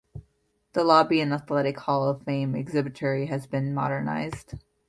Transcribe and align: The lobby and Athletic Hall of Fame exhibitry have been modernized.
The 0.73 0.83
lobby 0.83 1.21
and 1.21 1.31
Athletic 1.31 1.77
Hall 1.81 2.09
of 2.09 2.23
Fame 2.23 2.55
exhibitry 2.55 3.27
have 3.27 3.51
been 3.51 3.71
modernized. 3.71 4.55